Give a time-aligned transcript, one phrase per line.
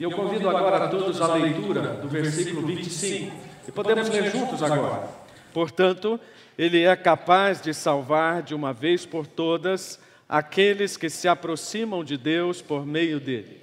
[0.00, 3.36] E eu convido agora a todos à leitura do versículo 25.
[3.68, 5.06] E podemos ler juntos agora.
[5.52, 6.18] Portanto,
[6.56, 12.16] ele é capaz de salvar de uma vez por todas aqueles que se aproximam de
[12.16, 13.60] Deus por meio dele.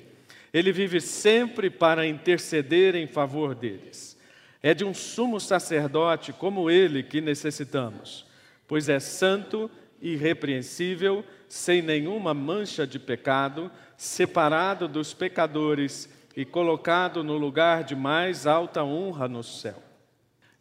[0.54, 4.16] Ele vive sempre para interceder em favor deles.
[4.62, 8.28] É de um sumo sacerdote como ele que necessitamos,
[8.68, 17.36] pois é santo, irrepreensível, sem nenhuma mancha de pecado, separado dos pecadores e colocado no
[17.36, 19.82] lugar de mais alta honra no céu.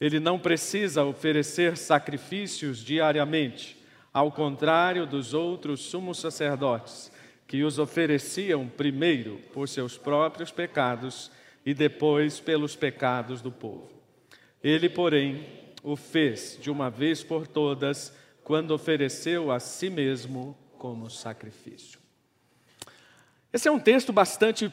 [0.01, 3.77] Ele não precisa oferecer sacrifícios diariamente,
[4.11, 7.13] ao contrário dos outros sumos sacerdotes,
[7.47, 11.31] que os ofereciam primeiro por seus próprios pecados
[11.65, 13.91] e depois pelos pecados do povo.
[14.65, 15.47] Ele, porém,
[15.83, 22.01] o fez de uma vez por todas, quando ofereceu a si mesmo como sacrifício.
[23.53, 24.73] Esse é um texto bastante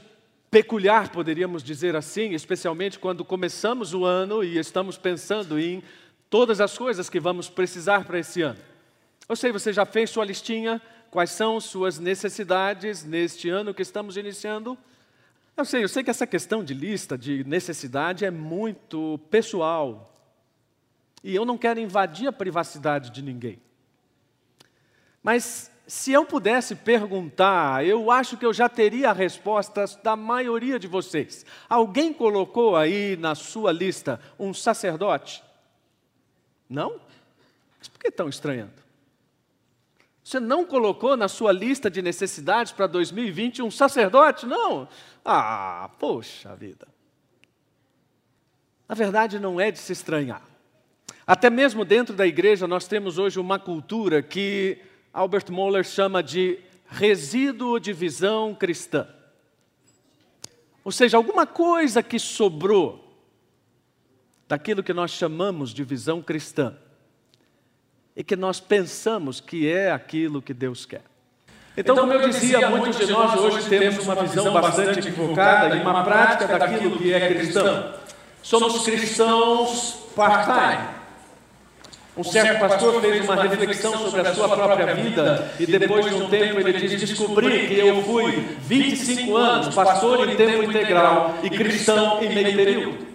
[0.53, 5.81] peculiar, poderíamos dizer assim, especialmente quando começamos o ano e estamos pensando em
[6.29, 8.59] todas as coisas que vamos precisar para esse ano.
[9.27, 10.79] Eu sei, você já fez sua listinha?
[11.09, 14.77] Quais são suas necessidades neste ano que estamos iniciando?
[15.57, 20.15] Eu sei, eu sei que essa questão de lista, de necessidade, é muito pessoal.
[21.23, 23.59] E eu não quero invadir a privacidade de ninguém.
[25.23, 30.79] Mas se eu pudesse perguntar, eu acho que eu já teria a resposta da maioria
[30.79, 31.45] de vocês.
[31.67, 35.43] Alguém colocou aí na sua lista um sacerdote?
[36.69, 36.99] Não?
[37.77, 38.71] Mas por que estão estranhando?
[40.23, 44.45] Você não colocou na sua lista de necessidades para 2020 um sacerdote?
[44.45, 44.87] Não.
[45.23, 46.87] Ah, poxa vida.
[48.87, 50.41] Na verdade, não é de se estranhar.
[51.27, 54.81] Até mesmo dentro da igreja, nós temos hoje uma cultura que
[55.13, 59.07] Albert Moller chama de resíduo de visão cristã.
[60.83, 62.99] Ou seja, alguma coisa que sobrou
[64.47, 66.75] daquilo que nós chamamos de visão cristã
[68.15, 71.03] e que nós pensamos que é aquilo que Deus quer.
[71.77, 76.03] Então, como eu dizia, muitos de nós hoje temos uma visão bastante equivocada e uma
[76.03, 77.95] prática daquilo que é cristão.
[78.41, 81.02] Somos cristãos part-time.
[82.15, 86.29] Um certo pastor fez uma reflexão sobre a sua própria vida e depois de um
[86.29, 92.21] tempo ele diz: Descobri que eu fui 25 anos pastor em tempo integral e cristão
[92.21, 93.07] em meio período.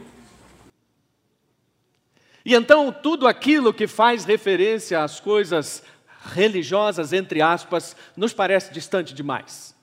[2.44, 5.84] E então tudo aquilo que faz referência às coisas
[6.34, 9.77] religiosas, entre aspas, nos parece distante demais.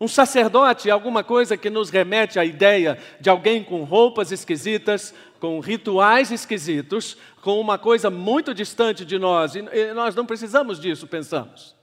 [0.00, 5.12] Um sacerdote é alguma coisa que nos remete à ideia de alguém com roupas esquisitas,
[5.40, 9.62] com rituais esquisitos, com uma coisa muito distante de nós, e
[9.94, 11.74] nós não precisamos disso, pensamos.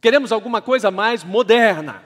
[0.00, 2.02] Queremos alguma coisa mais moderna.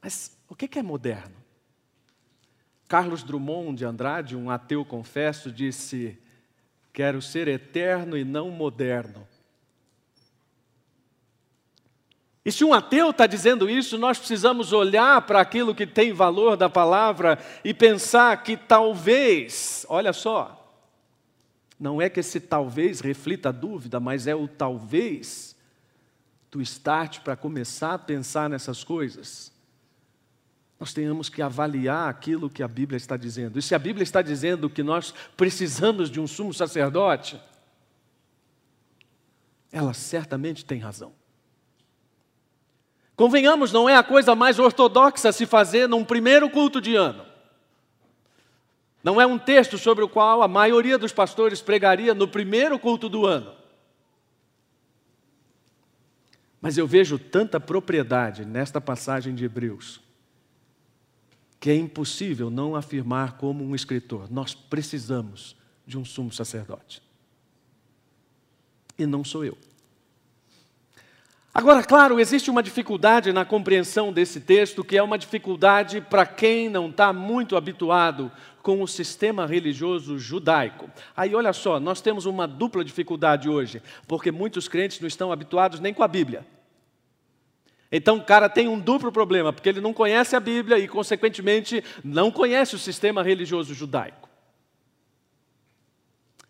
[0.00, 1.34] Mas o que é moderno?
[2.86, 6.18] Carlos Drummond de Andrade, um ateu confesso, disse:
[6.92, 9.26] Quero ser eterno e não moderno.
[12.44, 16.56] E se um ateu está dizendo isso, nós precisamos olhar para aquilo que tem valor
[16.56, 20.58] da palavra e pensar que talvez, olha só,
[21.78, 25.56] não é que esse talvez reflita a dúvida, mas é o talvez
[26.50, 29.52] do start para começar a pensar nessas coisas.
[30.78, 33.56] Nós tenhamos que avaliar aquilo que a Bíblia está dizendo.
[33.56, 37.40] E se a Bíblia está dizendo que nós precisamos de um sumo sacerdote,
[39.70, 41.21] ela certamente tem razão.
[43.22, 47.24] Convenhamos, não é a coisa mais ortodoxa se fazer num primeiro culto de ano.
[49.00, 53.08] Não é um texto sobre o qual a maioria dos pastores pregaria no primeiro culto
[53.08, 53.54] do ano.
[56.60, 60.00] Mas eu vejo tanta propriedade nesta passagem de Hebreus,
[61.60, 65.54] que é impossível não afirmar como um escritor: nós precisamos
[65.86, 67.00] de um sumo sacerdote.
[68.98, 69.56] E não sou eu.
[71.54, 76.70] Agora, claro, existe uma dificuldade na compreensão desse texto, que é uma dificuldade para quem
[76.70, 78.32] não está muito habituado
[78.62, 80.90] com o sistema religioso judaico.
[81.14, 85.78] Aí, olha só, nós temos uma dupla dificuldade hoje, porque muitos crentes não estão habituados
[85.78, 86.46] nem com a Bíblia.
[87.90, 91.84] Então, o cara tem um duplo problema, porque ele não conhece a Bíblia e, consequentemente,
[92.02, 94.26] não conhece o sistema religioso judaico.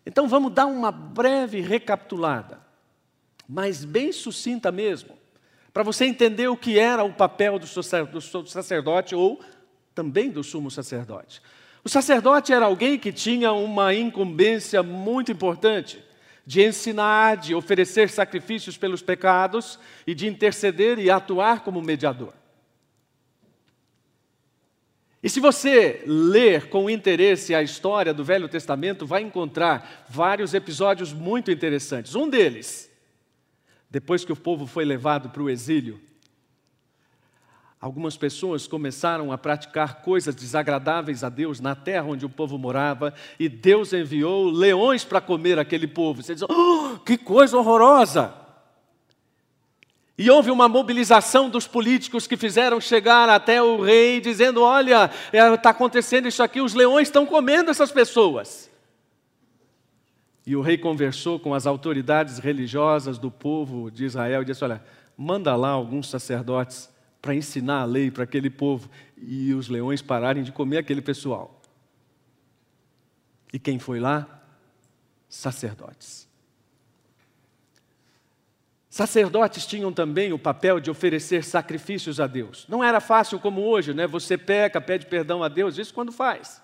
[0.05, 2.63] Então, vamos dar uma breve recapitulada
[3.47, 5.17] mas bem sucinta mesmo,
[5.73, 7.67] para você entender o que era o papel do
[8.47, 9.39] sacerdote ou
[9.93, 11.41] também do sumo sacerdote.
[11.83, 16.01] O sacerdote era alguém que tinha uma incumbência muito importante
[16.45, 22.33] de ensinar, de oferecer sacrifícios pelos pecados e de interceder e atuar como mediador.
[25.21, 31.13] E se você ler com interesse a história do Velho Testamento, vai encontrar vários episódios
[31.13, 32.13] muito interessantes.
[32.13, 32.91] Um deles,
[33.93, 36.01] depois que o povo foi levado para o exílio,
[37.79, 43.13] algumas pessoas começaram a praticar coisas desagradáveis a Deus na terra onde o povo morava,
[43.39, 46.23] e Deus enviou leões para comer aquele povo.
[46.23, 48.33] Você diz, oh, que coisa horrorosa!
[50.17, 55.71] E houve uma mobilização dos políticos que fizeram chegar até o rei, dizendo: Olha, está
[55.71, 58.71] acontecendo isso aqui, os leões estão comendo essas pessoas.
[60.45, 64.83] E o rei conversou com as autoridades religiosas do povo de Israel e disse: Olha,
[65.17, 66.89] manda lá alguns sacerdotes
[67.21, 71.61] para ensinar a lei para aquele povo e os leões pararem de comer aquele pessoal.
[73.53, 74.43] E quem foi lá?
[75.29, 76.27] Sacerdotes.
[78.89, 82.65] Sacerdotes tinham também o papel de oferecer sacrifícios a Deus.
[82.67, 84.05] Não era fácil como hoje, né?
[84.05, 86.62] Você peca, pede perdão a Deus, isso quando faz.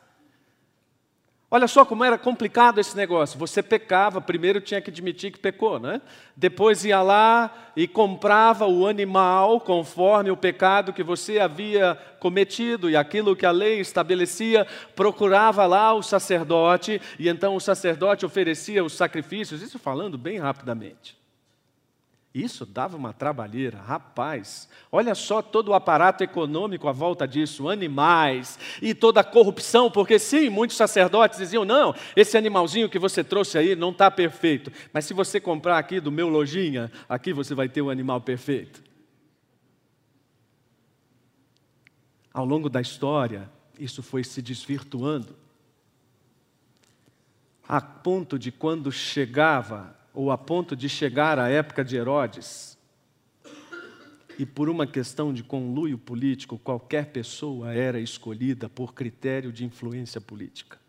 [1.52, 3.40] Olha só como era complicado esse negócio.
[3.40, 6.00] Você pecava, primeiro tinha que admitir que pecou, né?
[6.36, 12.96] Depois ia lá e comprava o animal conforme o pecado que você havia cometido e
[12.96, 18.94] aquilo que a lei estabelecia, procurava lá o sacerdote e então o sacerdote oferecia os
[18.94, 21.19] sacrifícios, isso falando bem rapidamente.
[22.34, 24.70] Isso dava uma trabalheira, rapaz.
[24.92, 30.20] Olha só todo o aparato econômico à volta disso, animais e toda a corrupção, porque
[30.20, 35.06] sim, muitos sacerdotes diziam: não, esse animalzinho que você trouxe aí não está perfeito, mas
[35.06, 38.84] se você comprar aqui do meu lojinha, aqui você vai ter o um animal perfeito.
[42.32, 43.50] Ao longo da história,
[43.80, 45.36] isso foi se desvirtuando,
[47.68, 52.78] a ponto de quando chegava ou a ponto de chegar à época de Herodes,
[54.40, 60.22] e por uma questão de conluio político, qualquer pessoa era escolhida por critério de influência
[60.22, 60.80] política.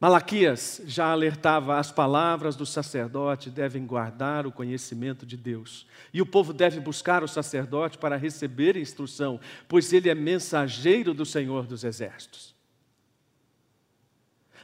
[0.00, 5.86] Malaquias já alertava: as palavras do sacerdote devem guardar o conhecimento de Deus.
[6.14, 11.26] E o povo deve buscar o sacerdote para receber instrução, pois ele é mensageiro do
[11.26, 12.57] Senhor dos Exércitos.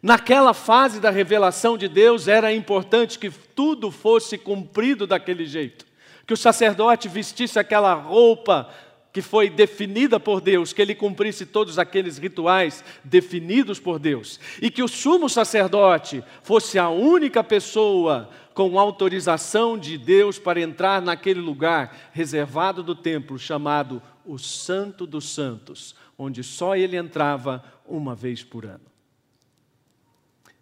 [0.04, 5.86] Naquela fase da revelação de Deus, era importante que tudo fosse cumprido daquele jeito.
[6.26, 8.68] Que o sacerdote vestisse aquela roupa
[9.14, 14.70] que foi definida por Deus, que ele cumprisse todos aqueles rituais definidos por Deus, e
[14.70, 21.40] que o sumo sacerdote fosse a única pessoa com autorização de Deus para entrar naquele
[21.40, 28.44] lugar reservado do templo chamado o Santo dos Santos, onde só ele entrava uma vez
[28.44, 28.93] por ano.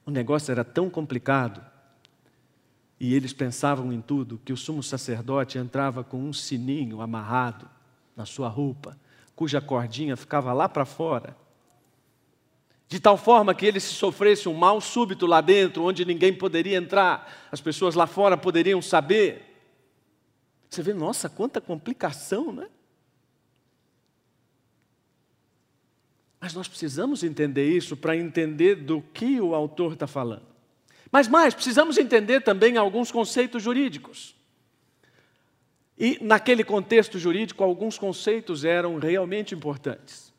[0.05, 1.65] O negócio era tão complicado
[2.99, 7.69] e eles pensavam em tudo que o sumo sacerdote entrava com um sininho amarrado
[8.17, 8.97] na sua roupa,
[9.35, 11.37] cuja cordinha ficava lá para fora.
[12.89, 16.77] De tal forma que ele se sofresse um mal súbito lá dentro, onde ninguém poderia
[16.77, 19.49] entrar, as pessoas lá fora poderiam saber.
[20.69, 22.69] Você vê, nossa, quanta complicação, né?
[26.43, 30.43] Mas nós precisamos entender isso para entender do que o autor está falando.
[31.13, 34.35] Mas mais, precisamos entender também alguns conceitos jurídicos.
[35.97, 40.33] E naquele contexto jurídico, alguns conceitos eram realmente importantes.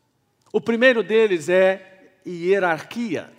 [0.52, 3.32] O primeiro deles é hierarquia.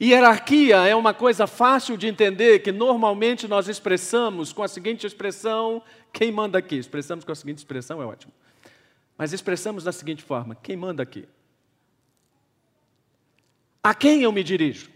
[0.00, 5.82] Hierarquia é uma coisa fácil de entender que normalmente nós expressamos com a seguinte expressão:
[6.10, 6.76] quem manda aqui?
[6.76, 8.32] Expressamos com a seguinte expressão, é ótimo.
[9.20, 11.28] Mas expressamos da seguinte forma: quem manda aqui?
[13.82, 14.88] A quem eu me dirijo?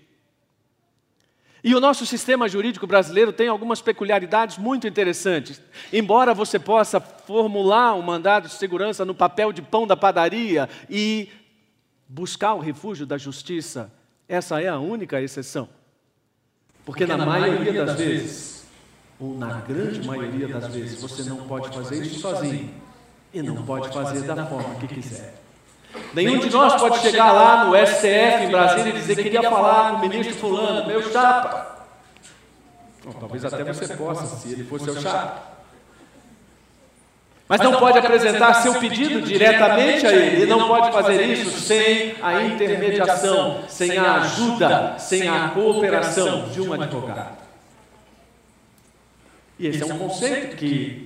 [1.62, 5.61] E o nosso sistema jurídico brasileiro tem algumas peculiaridades muito interessantes.
[5.93, 11.28] Embora você possa formular um mandado de segurança no papel de pão da padaria e
[12.09, 13.93] buscar o refúgio da justiça,
[14.26, 15.69] essa é a única exceção.
[16.87, 18.66] Porque, Porque na, na, maioria das vezes,
[19.21, 22.84] ou na grande maioria das vezes, você não pode fazer isso sozinho
[23.35, 25.35] e não pode fazer da forma que quiser.
[26.12, 29.91] Nenhum de nós pode chegar lá no STF em Brasília e dizer que queria falar
[29.91, 31.87] com o ministro fulano, meu chapa.
[33.05, 35.55] Bom, talvez até você possa, se ele for seu chapa.
[37.49, 40.43] Mas não pode apresentar seu pedido diretamente a ele.
[40.43, 46.61] Ele não pode fazer isso sem a intermediação, sem a ajuda, sem a cooperação de
[46.61, 47.37] um advogado.
[49.59, 51.04] E esse é um conceito que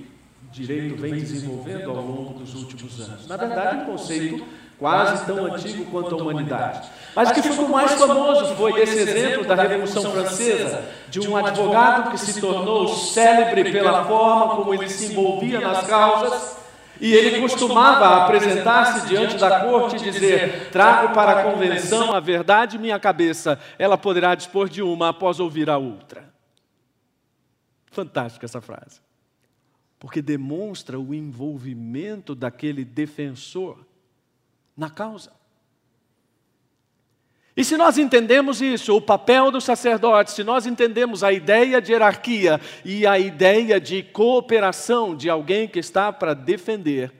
[0.51, 3.27] direito vem desenvolvendo ao longo dos últimos anos.
[3.27, 4.45] Na verdade, um conceito
[4.79, 6.89] quase tão antigo quanto a humanidade.
[7.13, 12.11] Mas o que ficou mais famoso foi esse exemplo da Revolução Francesa, de um advogado
[12.11, 16.57] que se tornou célebre pela forma como ele se envolvia nas causas
[17.01, 22.77] E ele costumava apresentar-se diante da corte e dizer: Trago para a convenção a verdade
[22.77, 26.29] minha cabeça, ela poderá dispor de uma após ouvir a outra.
[27.91, 29.08] Fantástica essa frase.
[29.99, 33.85] Porque demonstra o envolvimento daquele defensor
[34.75, 35.37] na causa.
[37.59, 41.91] E se nós entendemos isso, o papel do sacerdote, se nós entendemos a ideia de
[41.91, 47.13] hierarquia e a ideia de cooperação de alguém que está para defender,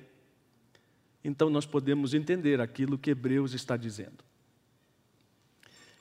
[1.22, 4.24] então nós podemos entender aquilo que Hebreus está dizendo.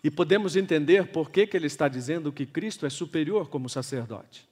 [0.04, 4.48] E podemos entender por que, que ele está dizendo que Cristo é superior como sacerdote.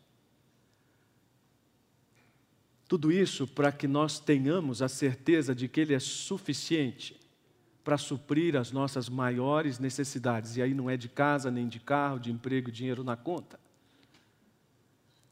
[2.88, 7.18] Tudo isso para que nós tenhamos a certeza de que Ele é suficiente
[7.82, 10.56] para suprir as nossas maiores necessidades.
[10.56, 13.58] E aí não é de casa, nem de carro, de emprego, dinheiro na conta.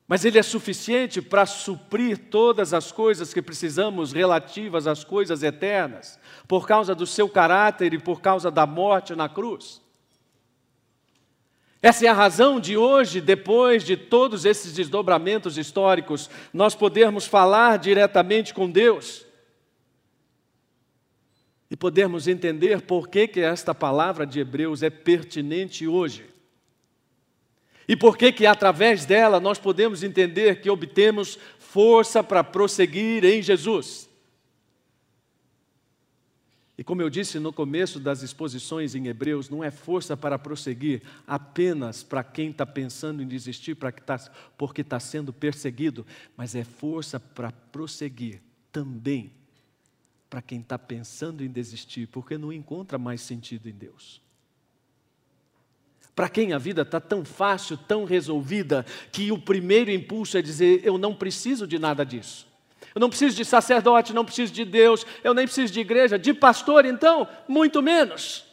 [0.07, 6.19] Mas Ele é suficiente para suprir todas as coisas que precisamos relativas às coisas eternas,
[6.47, 9.81] por causa do seu caráter e por causa da morte na cruz.
[11.85, 17.77] Essa é a razão de hoje, depois de todos esses desdobramentos históricos, nós podermos falar
[17.77, 19.27] diretamente com Deus
[21.71, 26.25] e podermos entender por que, que esta palavra de Hebreus é pertinente hoje.
[27.87, 33.43] E por que que através dela nós podemos entender que obtemos força para prosseguir em
[33.43, 34.09] Jesus.
[36.77, 41.03] E como eu disse no começo das exposições em Hebreus, não é força para prosseguir
[41.27, 44.19] apenas para quem está pensando em desistir para que tá,
[44.59, 46.05] porque está sendo perseguido,
[46.37, 49.31] mas é força para prosseguir também
[50.29, 54.21] para quem está pensando em desistir, porque não encontra mais sentido em Deus.
[56.13, 60.81] Para quem a vida está tão fácil, tão resolvida, que o primeiro impulso é dizer:
[60.85, 62.49] eu não preciso de nada disso.
[62.95, 66.35] Eu não preciso de sacerdote, não preciso de Deus, eu nem preciso de igreja, de
[66.35, 68.45] pastor, então, muito menos.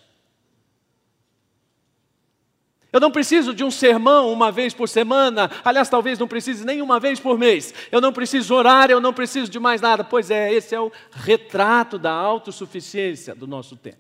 [2.91, 6.81] Eu não preciso de um sermão uma vez por semana, aliás, talvez não precise nem
[6.81, 7.73] uma vez por mês.
[7.89, 10.03] Eu não preciso orar, eu não preciso de mais nada.
[10.03, 13.99] Pois é, esse é o retrato da autossuficiência do nosso tempo.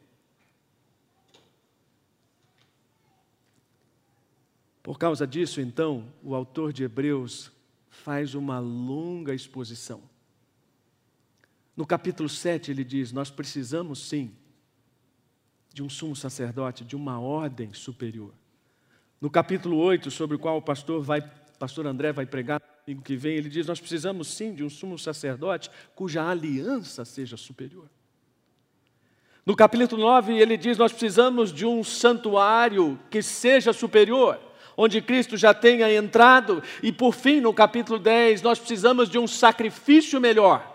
[4.83, 7.51] Por causa disso, então, o autor de Hebreus
[7.87, 10.01] faz uma longa exposição.
[11.81, 14.31] No capítulo 7, ele diz: Nós precisamos sim
[15.73, 18.35] de um sumo sacerdote, de uma ordem superior.
[19.19, 21.21] No capítulo 8, sobre o qual o pastor, vai,
[21.57, 24.99] pastor André vai pregar domingo que vem, ele diz: Nós precisamos sim de um sumo
[24.99, 27.89] sacerdote cuja aliança seja superior.
[29.43, 34.39] No capítulo 9, ele diz: Nós precisamos de um santuário que seja superior,
[34.77, 36.61] onde Cristo já tenha entrado.
[36.83, 40.70] E por fim, no capítulo 10, nós precisamos de um sacrifício melhor.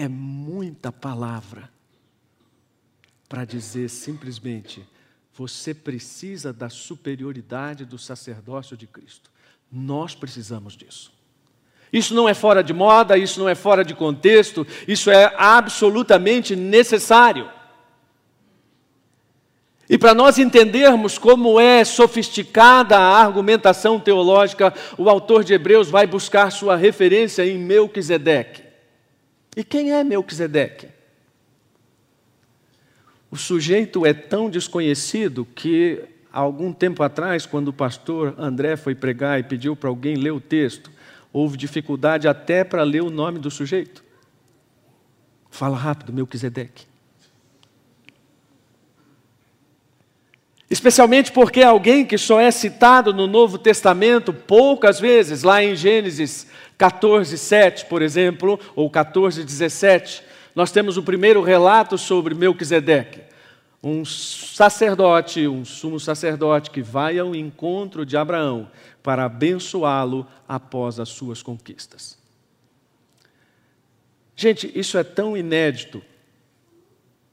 [0.00, 1.68] É muita palavra
[3.28, 4.82] para dizer simplesmente:
[5.34, 9.30] você precisa da superioridade do sacerdócio de Cristo.
[9.70, 11.12] Nós precisamos disso.
[11.92, 16.56] Isso não é fora de moda, isso não é fora de contexto, isso é absolutamente
[16.56, 17.50] necessário.
[19.86, 26.06] E para nós entendermos como é sofisticada a argumentação teológica, o autor de Hebreus vai
[26.06, 28.69] buscar sua referência em Melquisedeque.
[29.56, 30.88] E quem é Melquisedeque?
[33.30, 36.02] O sujeito é tão desconhecido que,
[36.32, 40.40] algum tempo atrás, quando o pastor André foi pregar e pediu para alguém ler o
[40.40, 40.90] texto,
[41.32, 44.04] houve dificuldade até para ler o nome do sujeito.
[45.48, 46.89] Fala rápido, Melquisedeque.
[50.70, 56.46] Especialmente porque alguém que só é citado no Novo Testamento poucas vezes, lá em Gênesis
[56.78, 63.22] 14, 7, por exemplo, ou 14, 17 nós temos o primeiro relato sobre Melquisedeque,
[63.82, 68.70] um sacerdote, um sumo sacerdote que vai ao encontro de Abraão
[69.02, 72.18] para abençoá-lo após as suas conquistas.
[74.36, 76.02] Gente, isso é tão inédito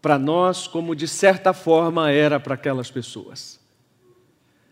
[0.01, 3.59] para nós como de certa forma era para aquelas pessoas.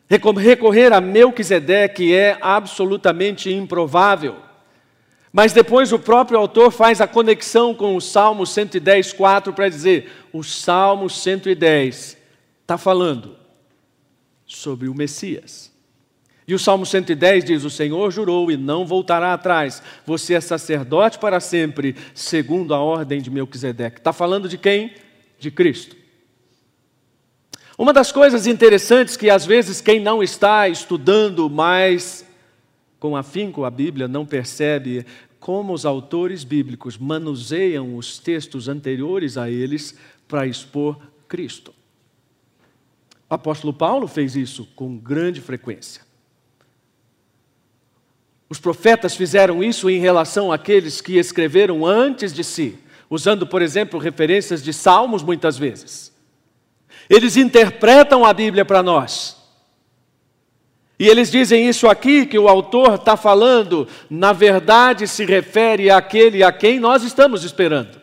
[0.08, 4.38] Recorrer a Melquisedeque é absolutamente improvável.
[5.34, 10.10] Mas depois o próprio autor faz a conexão com o Salmo 110, 4 para dizer:
[10.32, 12.18] o Salmo 110
[12.62, 13.36] está falando
[14.46, 15.74] sobre o Messias.
[16.48, 19.82] E o Salmo 110 diz: O Senhor jurou e não voltará atrás.
[20.06, 23.98] Você é sacerdote para sempre, segundo a ordem de Melquisedeque.
[23.98, 24.94] Está falando de quem?
[25.46, 25.96] De Cristo.
[27.78, 32.26] Uma das coisas interessantes que às vezes quem não está estudando mais
[33.00, 35.06] com afinco a Bíblia, não percebe
[35.40, 39.94] como os autores bíblicos manuseiam os textos anteriores a eles
[40.28, 40.98] para expor
[41.28, 41.72] Cristo.
[43.30, 46.02] O apóstolo Paulo fez isso com grande frequência.
[48.50, 54.00] Os profetas fizeram isso em relação àqueles que escreveram antes de si, usando, por exemplo,
[54.00, 56.14] referências de salmos muitas vezes.
[57.10, 59.36] Eles interpretam a Bíblia para nós.
[60.98, 66.42] E eles dizem isso aqui, que o autor está falando, na verdade se refere àquele
[66.42, 68.00] a quem nós estamos esperando.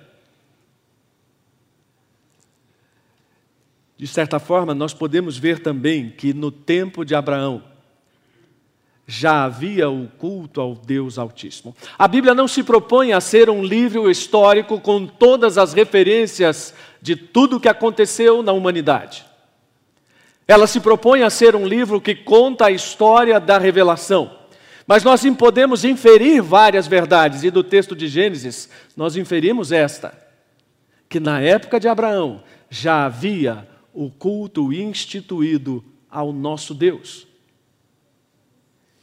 [3.96, 7.71] De certa forma, nós podemos ver também que no tempo de Abraão
[9.06, 11.74] já havia o culto ao Deus Altíssimo.
[11.98, 17.16] A Bíblia não se propõe a ser um livro histórico com todas as referências de
[17.16, 19.24] tudo o que aconteceu na humanidade.
[20.46, 24.38] Ela se propõe a ser um livro que conta a história da revelação.
[24.86, 30.12] Mas nós podemos inferir várias verdades, e do texto de Gênesis, nós inferimos esta:
[31.08, 37.26] que na época de Abraão já havia o culto instituído ao nosso Deus.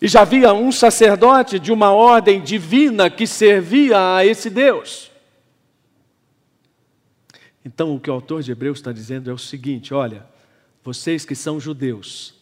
[0.02, 5.12] E já havia um sacerdote de uma ordem divina que servia a esse Deus.
[7.66, 10.26] Então, o que o autor de Hebreus está dizendo é o seguinte: olha,
[10.84, 12.34] vocês que são judeus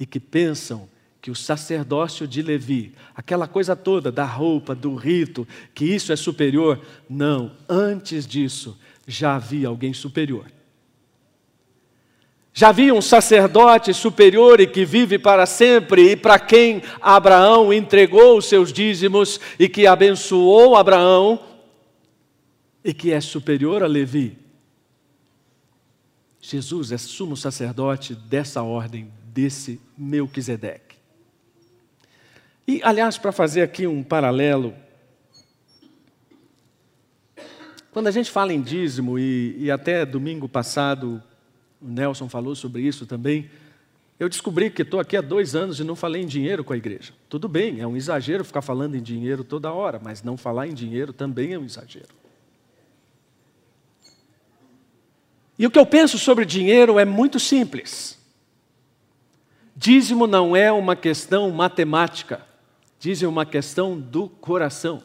[0.00, 0.88] e que pensam
[1.20, 6.16] que o sacerdócio de Levi, aquela coisa toda da roupa, do rito, que isso é
[6.16, 8.76] superior, não, antes disso
[9.06, 10.46] já havia alguém superior.
[12.54, 18.36] Já havia um sacerdote superior e que vive para sempre, e para quem Abraão entregou
[18.36, 21.40] os seus dízimos e que abençoou Abraão,
[22.84, 24.36] e que é superior a Levi.
[26.40, 30.96] Jesus é sumo sacerdote dessa ordem, desse Melquisedeque.
[32.68, 34.74] E, aliás, para fazer aqui um paralelo,
[37.90, 41.22] quando a gente fala em dízimo, e, e até domingo passado
[41.82, 43.50] o Nelson falou sobre isso também.
[44.18, 46.76] Eu descobri que estou aqui há dois anos e não falei em dinheiro com a
[46.76, 47.12] igreja.
[47.28, 50.74] Tudo bem, é um exagero ficar falando em dinheiro toda hora, mas não falar em
[50.74, 52.14] dinheiro também é um exagero.
[55.58, 58.18] E o que eu penso sobre dinheiro é muito simples.
[59.76, 62.46] Dízimo não é uma questão matemática,
[63.00, 65.02] dízimo é uma questão do coração.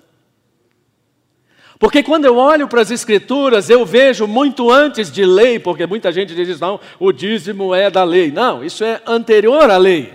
[1.80, 6.12] Porque quando eu olho para as Escrituras, eu vejo muito antes de lei, porque muita
[6.12, 8.32] gente diz, não, o dízimo é da lei.
[8.32, 10.14] Não, isso é anterior à lei.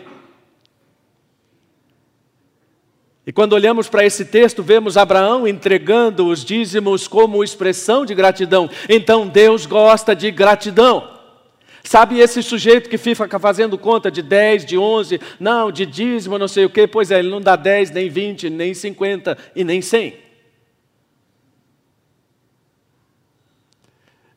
[3.25, 8.69] E quando olhamos para esse texto, vemos Abraão entregando os dízimos como expressão de gratidão.
[8.89, 11.09] Então Deus gosta de gratidão.
[11.85, 16.49] Sabe esse sujeito que fica fazendo conta de 10, de 11, não, de dízimo, não
[16.49, 16.89] sei o quê?
[16.89, 20.22] Pois é, ele não dá 10, nem 20, nem 50 e nem 100.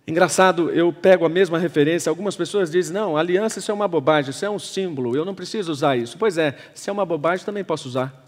[0.07, 2.09] Engraçado, eu pego a mesma referência.
[2.09, 5.33] Algumas pessoas dizem: não, aliança isso é uma bobagem, isso é um símbolo, eu não
[5.33, 6.17] preciso usar isso.
[6.17, 8.23] Pois é, se é uma bobagem, também posso usar.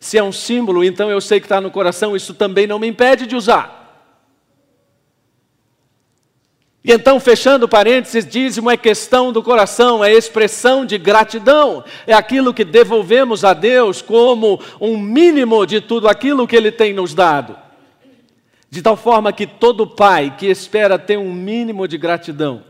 [0.00, 2.88] Se é um símbolo, então eu sei que está no coração, isso também não me
[2.88, 3.80] impede de usar.
[6.84, 12.52] E então, fechando parênteses, dízimo é questão do coração, é expressão de gratidão, é aquilo
[12.52, 17.56] que devolvemos a Deus como um mínimo de tudo aquilo que Ele tem nos dado.
[18.72, 22.64] De tal forma que todo pai que espera ter um mínimo de gratidão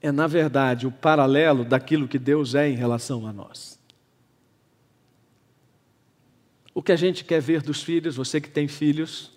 [0.00, 3.78] é, na verdade, o paralelo daquilo que Deus é em relação a nós.
[6.72, 9.32] O que a gente quer ver dos filhos, você que tem filhos,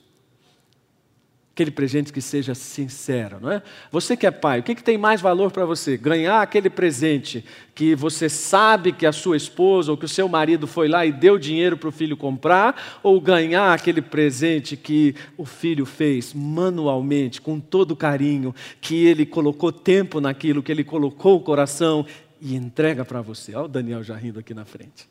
[1.53, 3.61] Aquele presente que seja sincero, não é?
[3.91, 5.95] Você que é pai, o que, que tem mais valor para você?
[5.95, 10.65] Ganhar aquele presente que você sabe que a sua esposa ou que o seu marido
[10.65, 15.45] foi lá e deu dinheiro para o filho comprar, ou ganhar aquele presente que o
[15.45, 21.41] filho fez manualmente, com todo carinho, que ele colocou tempo naquilo, que ele colocou o
[21.41, 22.03] coração
[22.41, 23.53] e entrega para você?
[23.53, 25.07] Olha o Daniel já rindo aqui na frente.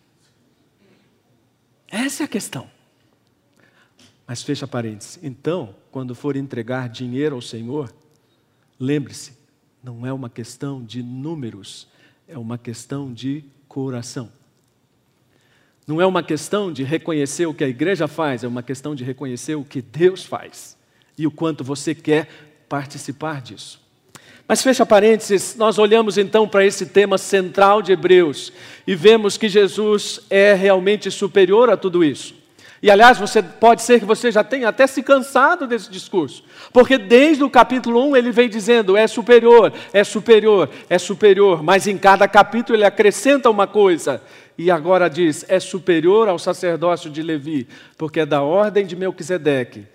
[1.89, 2.69] Essa é a questão.
[4.27, 5.21] Mas fecha parênteses.
[5.23, 7.95] Então, quando for entregar dinheiro ao Senhor,
[8.81, 9.35] lembre-se,
[9.85, 11.87] não é uma questão de números,
[12.27, 14.33] é uma questão de coração.
[15.87, 19.05] Não é uma questão de reconhecer o que a igreja faz, é uma questão de
[19.05, 20.79] reconhecer o que Deus faz
[21.19, 22.27] e o quanto você quer
[22.71, 23.79] participar disso.
[24.49, 28.51] Mas fecha parênteses, nós olhamos então para esse tema central de Hebreus
[28.87, 32.42] e vemos que Jesus é realmente superior a tudo isso.
[32.83, 36.43] E aliás, você pode ser que você já tenha até se cansado desse discurso,
[36.73, 41.87] porque desde o capítulo 1 ele vem dizendo: é superior, é superior, é superior, mas
[41.87, 44.21] em cada capítulo ele acrescenta uma coisa,
[44.59, 49.87] e agora diz: é superior ao sacerdócio de Levi, porque é da ordem de Melquisedeque,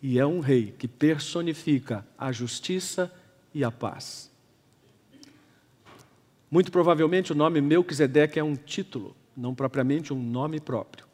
[0.00, 3.12] e é um rei que personifica a justiça
[3.52, 4.30] e a paz.
[6.48, 11.10] Muito provavelmente o nome Melquisedeque é um título, não propriamente um nome próprio.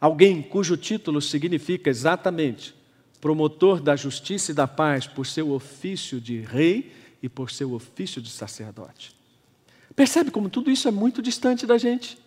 [0.00, 2.74] Alguém cujo título significa exatamente
[3.20, 8.20] promotor da justiça e da paz por seu ofício de rei e por seu ofício
[8.20, 9.16] de sacerdote.
[9.94, 12.18] Percebe como tudo isso é muito distante da gente?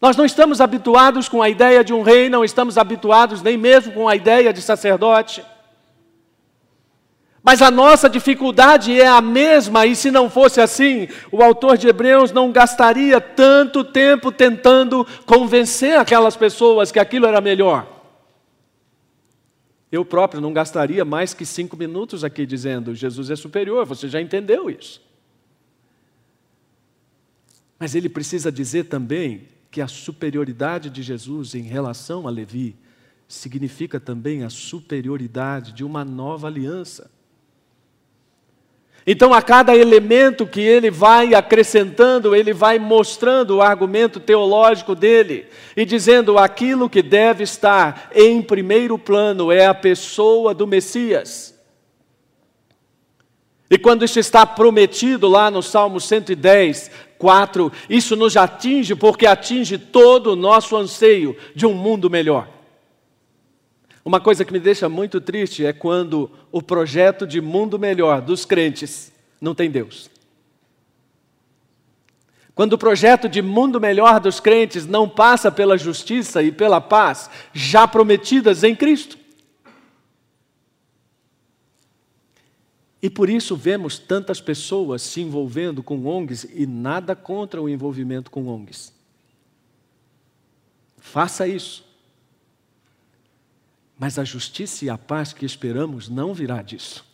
[0.00, 3.92] Nós não estamos habituados com a ideia de um rei, não estamos habituados nem mesmo
[3.92, 5.42] com a ideia de sacerdote.
[7.46, 11.86] Mas a nossa dificuldade é a mesma, e se não fosse assim, o autor de
[11.86, 17.86] Hebreus não gastaria tanto tempo tentando convencer aquelas pessoas que aquilo era melhor.
[19.92, 24.20] Eu próprio não gastaria mais que cinco minutos aqui dizendo Jesus é superior, você já
[24.20, 25.00] entendeu isso.
[27.78, 32.74] Mas ele precisa dizer também que a superioridade de Jesus em relação a Levi
[33.28, 37.14] significa também a superioridade de uma nova aliança.
[39.06, 45.46] Então, a cada elemento que ele vai acrescentando, ele vai mostrando o argumento teológico dele
[45.76, 51.54] e dizendo aquilo que deve estar em primeiro plano é a pessoa do Messias.
[53.70, 59.78] E quando isso está prometido lá no Salmo 110, 4, isso nos atinge porque atinge
[59.78, 62.55] todo o nosso anseio de um mundo melhor.
[64.06, 68.44] Uma coisa que me deixa muito triste é quando o projeto de mundo melhor dos
[68.44, 70.08] crentes não tem Deus.
[72.54, 77.28] Quando o projeto de mundo melhor dos crentes não passa pela justiça e pela paz
[77.52, 79.18] já prometidas em Cristo.
[83.02, 88.30] E por isso vemos tantas pessoas se envolvendo com ONGs e nada contra o envolvimento
[88.30, 88.92] com ONGs.
[90.96, 91.85] Faça isso.
[93.98, 97.04] Mas a justiça e a paz que esperamos não virá disso.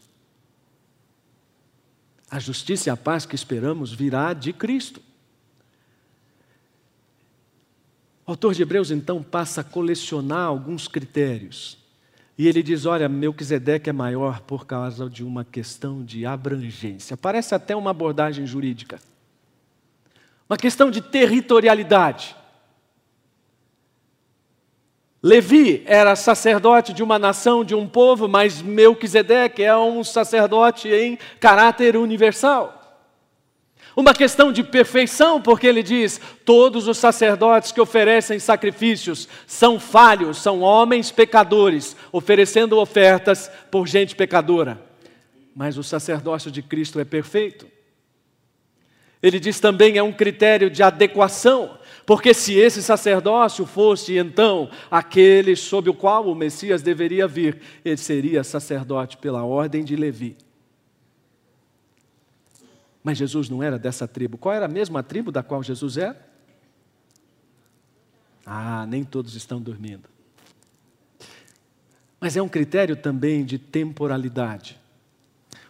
[2.31, 5.01] A justiça e a paz que esperamos virá de Cristo.
[8.27, 11.77] O autor de Hebreus então passa a colecionar alguns critérios.
[12.39, 17.17] E ele diz: olha, Melquisedeque é maior por causa de uma questão de abrangência.
[17.17, 18.99] Parece até uma abordagem jurídica.
[20.49, 22.35] Uma questão de territorialidade.
[25.23, 31.17] Levi era sacerdote de uma nação, de um povo, mas Melquisedeque é um sacerdote em
[31.39, 32.81] caráter universal.
[33.95, 40.39] Uma questão de perfeição, porque ele diz: todos os sacerdotes que oferecem sacrifícios são falhos,
[40.39, 44.83] são homens pecadores, oferecendo ofertas por gente pecadora.
[45.55, 47.67] Mas o sacerdócio de Cristo é perfeito.
[49.23, 51.79] Ele diz também é um critério de adequação.
[52.05, 57.97] Porque se esse sacerdócio fosse então aquele sob o qual o Messias deveria vir, ele
[57.97, 60.37] seria sacerdote pela ordem de Levi.
[63.03, 64.39] Mas Jesus não era dessa tribo.
[64.39, 66.31] Qual era a mesma tribo da qual Jesus era?
[68.45, 70.09] Ah, nem todos estão dormindo.
[72.21, 74.82] Mas é um critério também de temporalidade.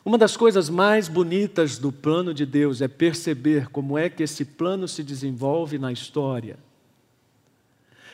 [0.05, 4.45] Uma das coisas mais bonitas do plano de Deus é perceber como é que esse
[4.45, 6.59] plano se desenvolve na história.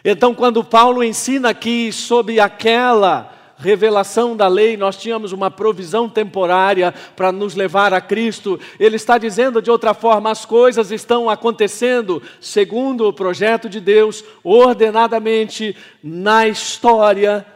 [0.05, 6.93] Então, quando Paulo ensina aqui sobre aquela revelação da lei, nós tínhamos uma provisão temporária
[7.17, 8.61] para nos levar a Cristo.
[8.79, 14.23] Ele está dizendo de outra forma: as coisas estão acontecendo segundo o projeto de Deus,
[14.45, 17.47] ordenadamente na história,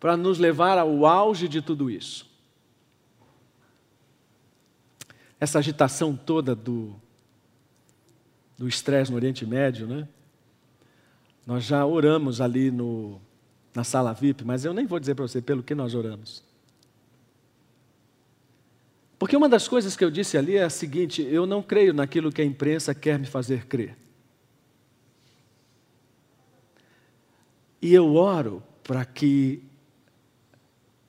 [0.00, 2.29] para nos levar ao auge de tudo isso.
[5.40, 6.94] Essa agitação toda do
[8.60, 10.06] do estresse no Oriente Médio, né?
[11.46, 13.18] Nós já oramos ali no,
[13.74, 16.44] na sala VIP, mas eu nem vou dizer para você pelo que nós oramos.
[19.18, 22.30] Porque uma das coisas que eu disse ali é a seguinte: eu não creio naquilo
[22.30, 23.96] que a imprensa quer me fazer crer.
[27.80, 29.62] E eu oro para que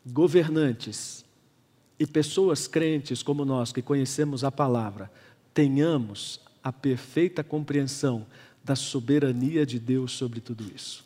[0.05, 1.25] governantes
[2.01, 5.11] e pessoas crentes como nós, que conhecemos a palavra,
[5.53, 8.25] tenhamos a perfeita compreensão
[8.63, 11.05] da soberania de Deus sobre tudo isso.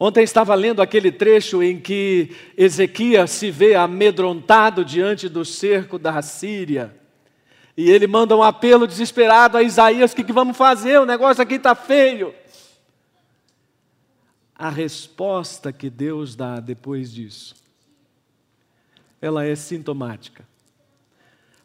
[0.00, 6.22] Ontem estava lendo aquele trecho em que Ezequias se vê amedrontado diante do cerco da
[6.22, 6.96] Síria.
[7.76, 10.98] E ele manda um apelo desesperado a Isaías: o que, que vamos fazer?
[10.98, 12.34] O negócio aqui está feio.
[14.54, 17.54] a resposta que Deus dá depois disso,
[19.20, 20.46] ela é sintomática.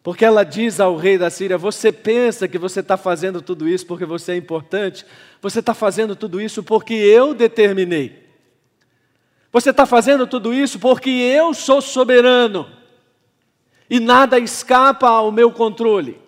[0.01, 3.85] Porque ela diz ao rei da Síria: Você pensa que você está fazendo tudo isso
[3.85, 5.05] porque você é importante?
[5.41, 8.21] Você está fazendo tudo isso porque eu determinei.
[9.51, 12.67] Você está fazendo tudo isso porque eu sou soberano.
[13.89, 16.19] E nada escapa ao meu controle.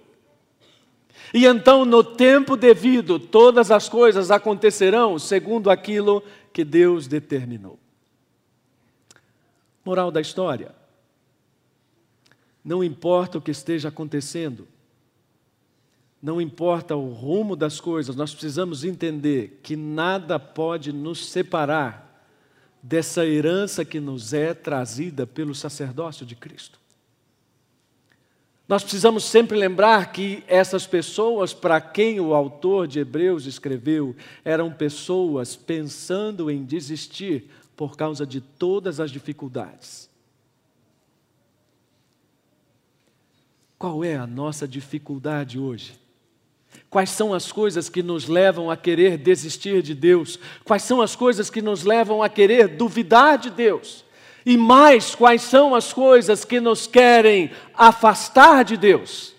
[1.33, 7.77] E então, no tempo devido, todas as coisas acontecerão segundo aquilo que Deus determinou.
[9.83, 10.84] Moral da história
[12.65, 14.67] não importa o que esteja acontecendo,
[16.19, 22.25] não importa o rumo das coisas, nós precisamos entender que nada pode nos separar
[22.81, 26.79] dessa herança que nos é trazida pelo sacerdócio de Cristo.
[28.67, 34.71] Nós precisamos sempre lembrar que essas pessoas para quem o autor de Hebreus escreveu eram
[34.71, 40.09] pessoas pensando em desistir por causa de todas as dificuldades.
[43.85, 45.93] Qual é a nossa dificuldade hoje?
[46.89, 50.39] Quais são as coisas que nos levam a querer desistir de Deus?
[50.63, 54.03] Quais são as coisas que nos levam a querer duvidar de Deus?
[54.43, 59.35] E mais, quais são as coisas que nos querem afastar de Deus?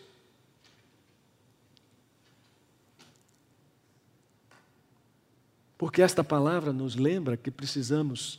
[5.76, 8.38] Porque esta palavra nos lembra que precisamos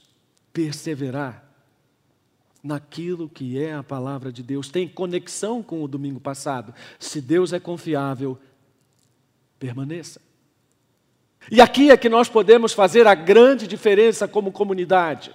[0.54, 1.47] perseverar
[2.68, 4.70] naquilo que é a palavra de Deus.
[4.70, 6.74] Tem conexão com o domingo passado.
[7.00, 8.38] Se Deus é confiável,
[9.58, 10.22] permaneça.
[11.50, 15.34] E aqui é que nós podemos fazer a grande diferença como comunidade.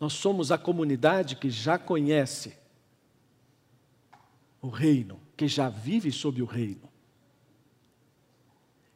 [0.00, 2.56] Nós somos a comunidade que já conhece
[4.60, 6.93] o reino, que já vive sob o reino.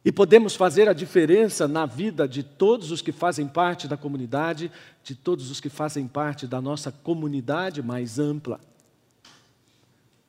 [0.09, 4.71] E podemos fazer a diferença na vida de todos os que fazem parte da comunidade,
[5.03, 8.59] de todos os que fazem parte da nossa comunidade mais ampla,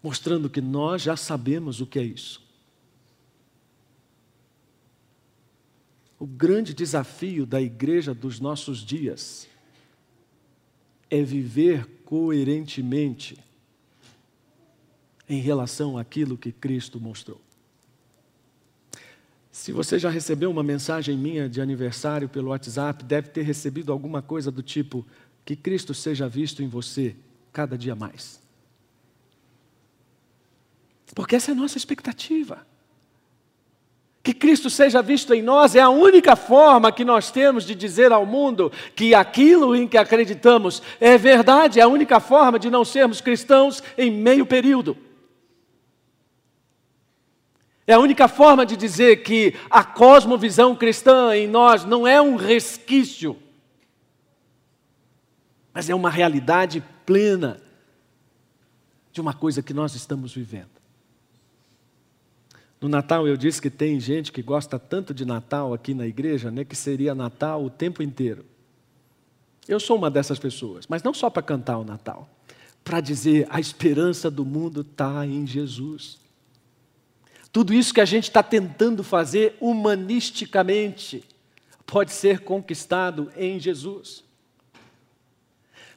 [0.03, 2.43] mostrando que nós já sabemos o que é isso.
[6.19, 9.49] O grande desafio da igreja dos nossos dias
[11.09, 13.39] é viver coerentemente
[15.27, 17.41] em relação àquilo que Cristo mostrou.
[19.51, 24.23] Se você já recebeu uma mensagem minha de aniversário pelo WhatsApp, deve ter recebido alguma
[24.23, 25.05] coisa do tipo:
[25.45, 27.17] que Cristo seja visto em você
[27.53, 28.41] cada dia mais.
[31.15, 32.65] Porque essa é a nossa expectativa.
[34.23, 38.13] Que Cristo seja visto em nós é a única forma que nós temos de dizer
[38.13, 42.85] ao mundo que aquilo em que acreditamos é verdade, é a única forma de não
[42.85, 44.97] sermos cristãos em meio período.
[47.91, 52.37] É a única forma de dizer que a cosmovisão cristã em nós não é um
[52.37, 53.37] resquício,
[55.75, 57.61] mas é uma realidade plena
[59.11, 60.71] de uma coisa que nós estamos vivendo.
[62.81, 66.49] No Natal eu disse que tem gente que gosta tanto de Natal aqui na igreja,
[66.49, 68.45] né, que seria Natal o tempo inteiro.
[69.67, 72.31] Eu sou uma dessas pessoas, mas não só para cantar o Natal,
[72.85, 76.20] para dizer a esperança do mundo está em Jesus.
[77.53, 81.25] Tudo isso que a gente está tentando fazer humanisticamente
[81.85, 84.23] pode ser conquistado em Jesus.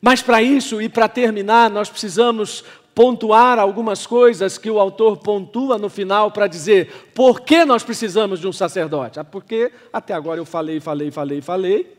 [0.01, 2.63] Mas para isso e para terminar, nós precisamos
[2.95, 8.39] pontuar algumas coisas que o autor pontua no final para dizer por que nós precisamos
[8.39, 9.19] de um sacerdote.
[9.19, 11.97] Ah, porque até agora eu falei, falei, falei, falei,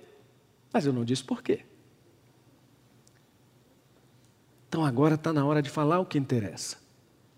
[0.73, 1.61] mas eu não disse por quê.
[4.69, 6.77] Então agora está na hora de falar o que interessa.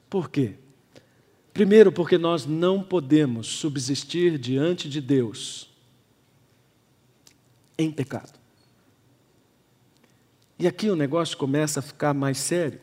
[0.09, 0.55] Por quê?
[1.57, 5.71] Primeiro, porque nós não podemos subsistir diante de Deus
[7.79, 8.39] em pecado.
[10.59, 12.79] E aqui o negócio começa a ficar mais sério.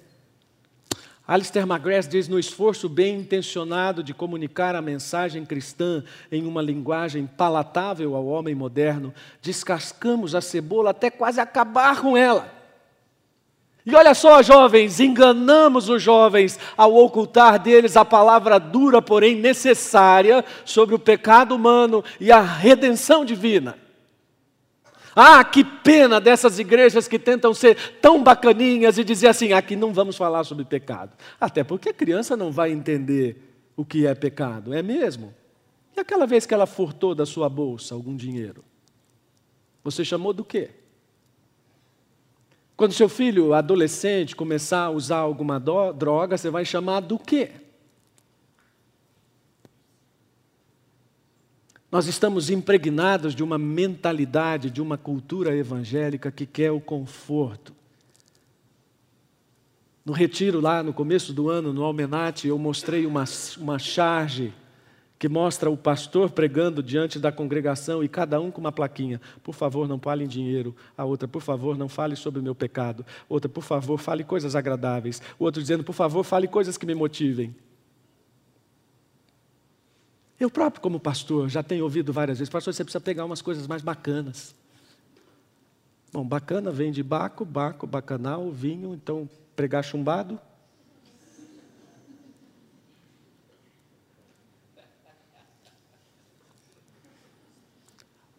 [1.28, 7.28] Alistair McGrath diz: no esforço bem intencionado de comunicar a mensagem cristã em uma linguagem
[7.28, 12.52] palatável ao homem moderno, descascamos a cebola até quase acabar com ela.
[13.86, 20.44] E olha só, jovens, enganamos os jovens ao ocultar deles a palavra dura, porém necessária,
[20.64, 23.78] sobre o pecado humano e a redenção divina.
[25.16, 29.94] Ah, que pena dessas igrejas que tentam ser tão bacaninhas e dizer assim: aqui não
[29.94, 31.12] vamos falar sobre pecado.
[31.40, 33.38] Até porque a criança não vai entender
[33.76, 35.34] o que é pecado, é mesmo?
[35.96, 38.64] E aquela vez que ela furtou da sua bolsa algum dinheiro?
[39.84, 40.72] Você chamou do quê?
[42.84, 47.50] Quando seu filho, adolescente, começar a usar alguma droga, você vai chamar do quê?
[51.90, 57.74] Nós estamos impregnados de uma mentalidade, de uma cultura evangélica que quer o conforto.
[60.04, 63.24] No retiro lá no começo do ano, no Almenate, eu mostrei uma,
[63.60, 64.54] uma charge
[65.24, 69.22] que mostra o pastor pregando diante da congregação e cada um com uma plaquinha.
[69.42, 70.76] Por favor, não fale em dinheiro.
[70.98, 73.06] A outra, por favor, não fale sobre o meu pecado.
[73.30, 75.22] Outra, por favor, fale coisas agradáveis.
[75.40, 77.56] O outro dizendo, por favor, fale coisas que me motivem.
[80.38, 83.66] Eu próprio, como pastor, já tenho ouvido várias vezes, pastor, você precisa pegar umas coisas
[83.66, 84.54] mais bacanas.
[86.12, 90.38] Bom, bacana vem de baco, baco, bacanal, vinho, então pregar chumbado.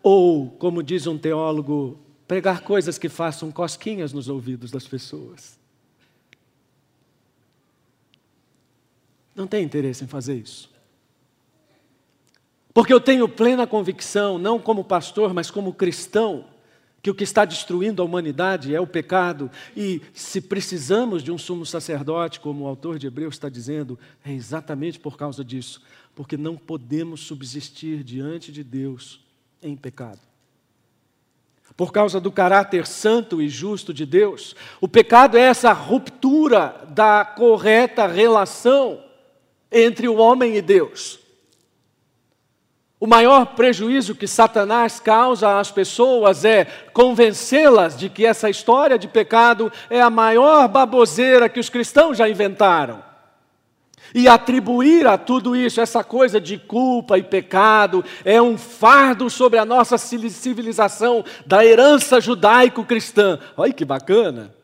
[0.07, 5.59] Ou, como diz um teólogo, pregar coisas que façam cosquinhas nos ouvidos das pessoas.
[9.35, 10.71] Não tem interesse em fazer isso.
[12.75, 16.45] Porque eu tenho plena convicção, não como pastor, mas como cristão,
[17.01, 21.38] que o que está destruindo a humanidade é o pecado, e se precisamos de um
[21.38, 25.81] sumo sacerdote, como o autor de Hebreus está dizendo, é exatamente por causa disso,
[26.14, 29.24] porque não podemos subsistir diante de Deus
[29.64, 30.20] em pecado.
[31.77, 37.24] Por causa do caráter santo e justo de Deus, o pecado é essa ruptura da
[37.24, 39.03] correta relação
[39.72, 41.18] entre o homem e Deus.
[43.00, 49.09] O maior prejuízo que Satanás causa às pessoas é convencê-las de que essa história de
[49.09, 53.03] pecado é a maior baboseira que os cristãos já inventaram.
[54.14, 59.59] E atribuir a tudo isso, essa coisa de culpa e pecado, é um fardo sobre
[59.59, 63.40] a nossa civilização da herança judaico-cristã.
[63.57, 64.55] Olha que bacana.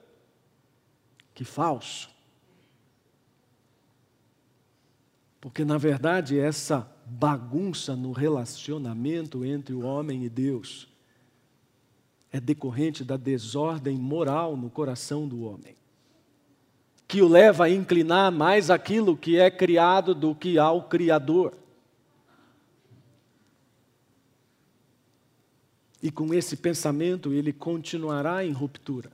[1.35, 2.09] Que falso.
[5.41, 10.87] Porque, na verdade, essa bagunça no relacionamento entre o homem e Deus
[12.31, 15.75] é decorrente da desordem moral no coração do homem,
[17.11, 21.55] que o leva a inclinar mais aquilo que é criado do que ao Criador.
[26.01, 29.11] E com esse pensamento ele continuará em ruptura.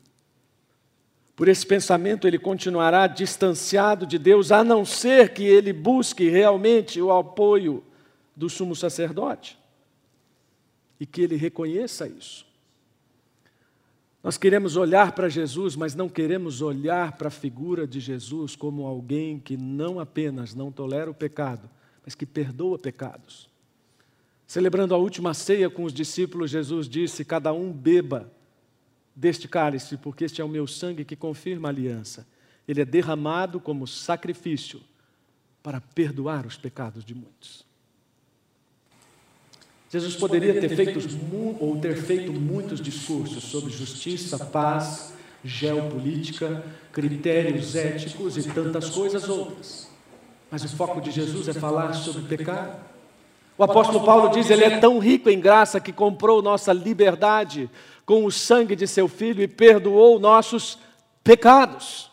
[1.35, 7.01] Por esse pensamento, ele continuará distanciado de Deus, a não ser que ele busque realmente
[7.01, 7.83] o apoio
[8.35, 9.59] do sumo sacerdote
[11.01, 12.46] e que ele reconheça isso.
[14.27, 18.85] Nós queremos olhar para Jesus, mas não queremos olhar para a figura de Jesus como
[18.85, 21.71] alguém que não apenas não tolera o pecado,
[22.05, 23.49] mas que perdoa pecados.
[24.45, 28.29] Celebrando a última ceia com os discípulos, Jesus disse: Cada um beba
[29.15, 32.27] deste cálice, porque este é o meu sangue que confirma a aliança.
[32.67, 34.81] Ele é derramado como sacrifício
[35.63, 37.65] para perdoar os pecados de muitos.
[39.89, 41.01] Jesus poderia ter feito
[41.61, 45.13] ou ter feito muitos discursos sobre justiça, paz,
[45.45, 49.89] geopolítica, critérios éticos e tantas coisas outras.
[50.51, 52.81] Mas o foco de Jesus é falar sobre pecado.
[53.57, 57.71] O apóstolo Paulo diz: Ele é tão rico em graça que comprou nossa liberdade
[58.05, 60.79] com o sangue de seu filho e perdoou nossos
[61.25, 62.11] pecados.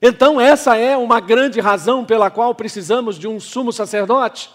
[0.00, 4.50] Então, essa é uma grande razão pela qual precisamos de um sumo sacerdote.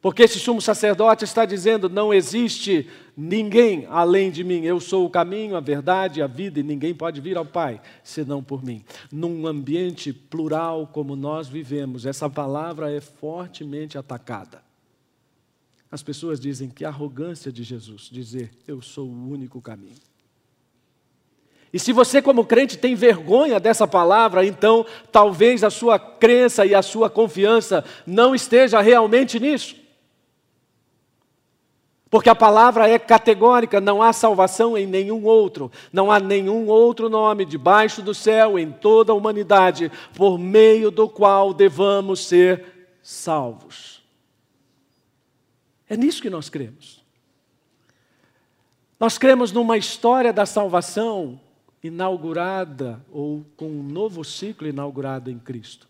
[0.00, 4.64] Porque esse sumo sacerdote está dizendo: não existe ninguém além de mim.
[4.64, 8.42] Eu sou o caminho, a verdade, a vida, e ninguém pode vir ao Pai senão
[8.42, 8.84] por mim.
[9.10, 14.62] Num ambiente plural como nós vivemos, essa palavra é fortemente atacada.
[15.90, 19.96] As pessoas dizem que arrogância de Jesus dizer eu sou o único caminho.
[21.72, 26.74] E se você, como crente, tem vergonha dessa palavra, então talvez a sua crença e
[26.74, 29.87] a sua confiança não esteja realmente nisso.
[32.10, 37.10] Porque a palavra é categórica, não há salvação em nenhum outro, não há nenhum outro
[37.10, 44.02] nome debaixo do céu em toda a humanidade por meio do qual devamos ser salvos.
[45.88, 47.04] É nisso que nós cremos.
[48.98, 51.40] Nós cremos numa história da salvação
[51.82, 55.88] inaugurada, ou com um novo ciclo inaugurado em Cristo.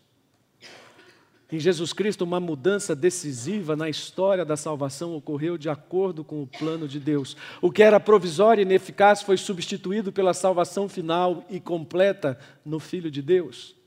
[1.51, 6.47] Em Jesus Cristo, uma mudança decisiva na história da salvação ocorreu de acordo com o
[6.47, 7.35] plano de Deus.
[7.59, 13.09] O que era provisório e ineficaz foi substituído pela salvação final e completa no Filho
[13.09, 13.79] de Deus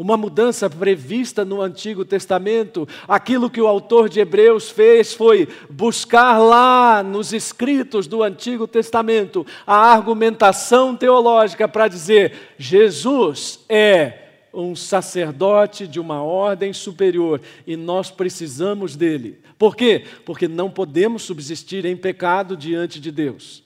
[0.00, 2.88] uma mudança prevista no Antigo Testamento.
[3.06, 9.46] Aquilo que o autor de Hebreus fez foi buscar lá nos escritos do Antigo Testamento
[9.66, 18.10] a argumentação teológica para dizer: Jesus é um sacerdote de uma ordem superior e nós
[18.10, 19.40] precisamos dele.
[19.58, 20.04] Por quê?
[20.24, 23.62] Porque não podemos subsistir em pecado diante de Deus.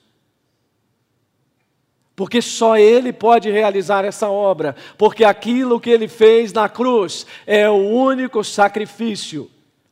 [2.15, 7.69] Porque só Ele pode realizar essa obra, porque aquilo que Ele fez na cruz é
[7.69, 9.51] o único sacrifício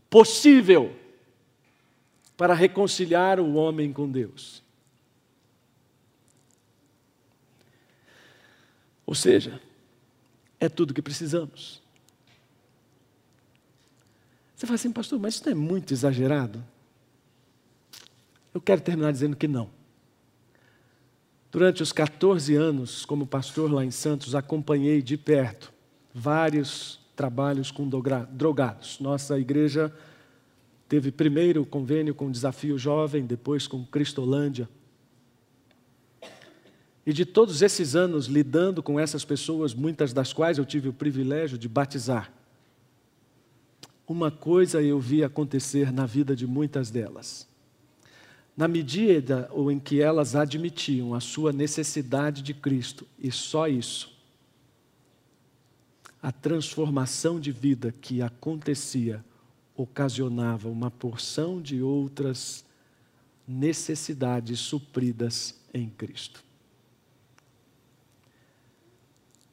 [0.09, 0.93] possível
[2.37, 4.63] para reconciliar o homem com Deus.
[9.05, 9.61] Ou seja,
[10.65, 11.81] é tudo que precisamos.
[14.55, 16.63] Você fala assim, pastor, mas isso não é muito exagerado?
[18.53, 19.69] Eu quero terminar dizendo que não.
[21.51, 25.73] Durante os 14 anos, como pastor lá em Santos, acompanhei de perto
[26.13, 27.89] vários trabalhos com
[28.31, 28.99] drogados.
[28.99, 29.93] Nossa igreja
[30.87, 34.69] teve primeiro o convênio com o Desafio Jovem, depois com Cristolândia.
[37.05, 40.93] E de todos esses anos lidando com essas pessoas, muitas das quais eu tive o
[40.93, 42.31] privilégio de batizar,
[44.07, 47.47] uma coisa eu vi acontecer na vida de muitas delas
[48.55, 54.13] na medida em que elas admitiam a sua necessidade de Cristo, e só isso,
[56.21, 59.23] a transformação de vida que acontecia
[59.75, 62.63] ocasionava uma porção de outras
[63.47, 66.43] necessidades supridas em Cristo.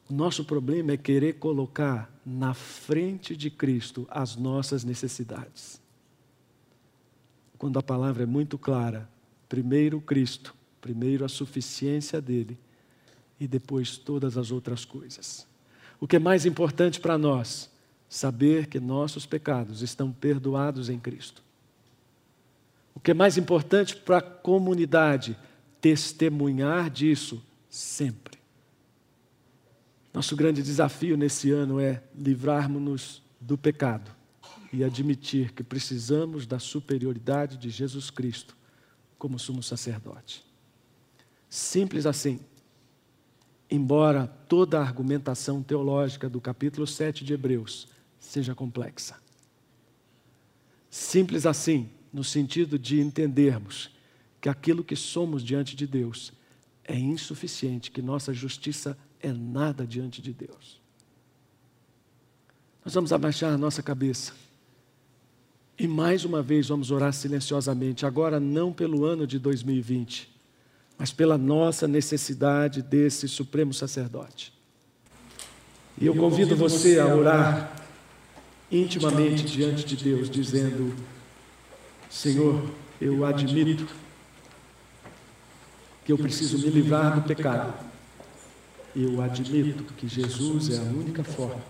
[0.11, 5.81] nosso problema é querer colocar na frente de Cristo as nossas necessidades
[7.61, 9.07] quando a palavra é muito clara:
[9.47, 12.57] primeiro Cristo, primeiro a suficiência dele
[13.39, 15.45] e depois todas as outras coisas.
[15.99, 17.69] O que é mais importante para nós?
[18.09, 21.43] Saber que nossos pecados estão perdoados em Cristo.
[22.95, 25.37] O que é mais importante para a comunidade?
[25.79, 28.39] Testemunhar disso sempre.
[30.13, 34.11] Nosso grande desafio nesse ano é livrarmos-nos do pecado
[34.73, 38.55] e admitir que precisamos da superioridade de Jesus Cristo
[39.17, 40.45] como sumo sacerdote.
[41.49, 42.39] Simples assim.
[43.69, 47.87] Embora toda a argumentação teológica do capítulo 7 de Hebreus
[48.19, 49.17] seja complexa.
[50.89, 53.89] Simples assim, no sentido de entendermos
[54.41, 56.33] que aquilo que somos diante de Deus
[56.83, 60.79] é insuficiente, que nossa justiça é nada diante de Deus.
[62.83, 64.33] Nós vamos abaixar a nossa cabeça.
[65.77, 70.29] E mais uma vez vamos orar silenciosamente, agora não pelo ano de 2020,
[70.97, 74.53] mas pela nossa necessidade desse supremo sacerdote.
[75.99, 77.75] E eu convido você a orar
[78.71, 80.95] intimamente diante de Deus, dizendo:
[82.09, 82.63] Senhor,
[82.99, 83.87] eu admito
[86.05, 87.90] que eu preciso me livrar do pecado.
[88.95, 91.61] Eu admito que Jesus é a única forma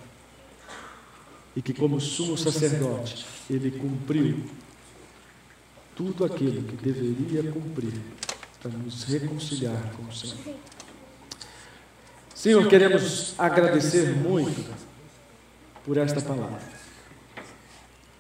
[1.56, 4.44] e que, como sumo sacerdote, ele cumpriu
[5.96, 7.94] tudo aquilo que deveria cumprir
[8.62, 10.56] para nos reconciliar com o Senhor.
[12.34, 14.74] Senhor, queremos agradecer muito
[15.86, 16.82] por esta palavra.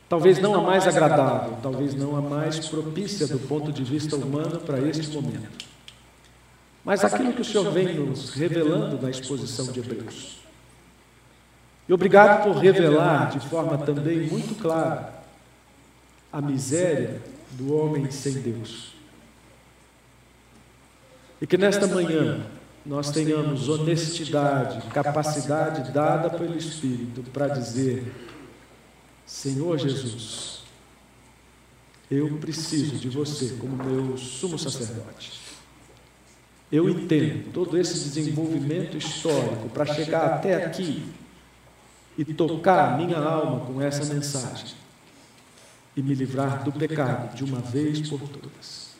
[0.07, 4.59] Talvez não a mais agradável, talvez não a mais propícia do ponto de vista humano
[4.59, 5.70] para este momento.
[6.83, 10.39] Mas aquilo que o Senhor vem nos revelando na exposição de Hebreus.
[11.87, 15.21] E obrigado por revelar de forma também muito clara
[16.31, 17.21] a miséria
[17.51, 18.93] do homem sem Deus.
[21.39, 22.45] E que nesta manhã
[22.85, 28.11] nós tenhamos honestidade, capacidade dada pelo Espírito para dizer:
[29.25, 30.63] Senhor Jesus,
[32.09, 35.40] eu preciso de você como meu sumo sacerdote.
[36.71, 41.03] Eu entendo todo esse desenvolvimento histórico para chegar até aqui
[42.17, 44.75] e tocar minha alma com essa mensagem
[45.95, 48.91] e me livrar do pecado de uma vez por todas.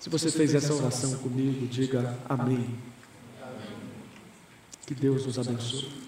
[0.00, 2.74] Se você fez essa oração comigo, diga amém.
[4.86, 6.07] Que Deus nos abençoe.